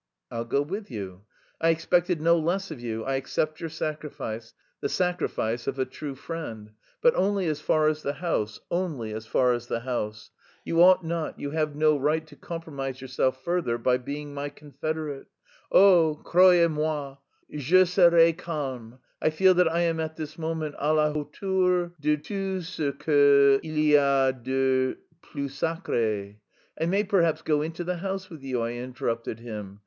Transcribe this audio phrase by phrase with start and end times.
[0.31, 1.25] "I'll go with you."
[1.61, 6.15] "I expected no less of you, I accept your sacrifice, the sacrifice of a true
[6.15, 6.71] friend;
[7.03, 10.31] but only as far as the house, only as far as the house.
[10.65, 15.27] You ought not, you have no right to compromise yourself further by being my confederate.
[15.71, 17.17] Oh, croyez moi,
[17.51, 18.97] je serai calme.
[19.21, 23.59] I feel that I am at this moment à la hauteur de tout ce que
[23.61, 26.37] il y a de plus sacré...."
[26.81, 29.79] "I may perhaps go into the house with you," I interrupted him.